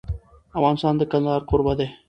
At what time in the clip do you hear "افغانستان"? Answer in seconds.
0.57-0.93